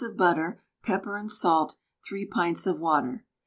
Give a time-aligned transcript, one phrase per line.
[0.03, 1.75] of butter, pepper and salt,
[2.07, 3.23] 3 pints of water.